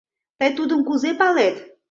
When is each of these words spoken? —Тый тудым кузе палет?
—Тый 0.39 0.49
тудым 0.57 0.79
кузе 0.87 1.11
палет? 1.19 1.55